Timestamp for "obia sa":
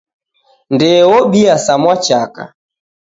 1.17-1.73